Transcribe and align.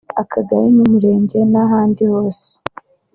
akagali 0.21 0.67
n’umurenge 0.75 1.39
n’ahandi 1.51 2.01
hose 2.11 2.47